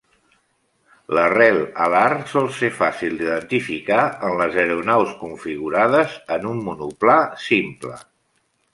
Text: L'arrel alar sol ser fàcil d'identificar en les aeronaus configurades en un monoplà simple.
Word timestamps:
L'arrel 1.17 1.59
alar 1.87 2.09
sol 2.31 2.49
ser 2.61 2.71
fàcil 2.79 3.15
d'identificar 3.21 4.01
en 4.31 4.35
les 4.43 4.59
aeronaus 4.65 5.15
configurades 5.23 6.19
en 6.39 6.53
un 6.55 6.67
monoplà 6.73 7.23
simple. 7.51 8.05